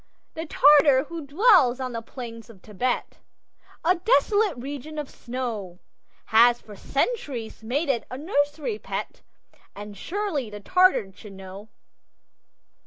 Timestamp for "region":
4.57-4.97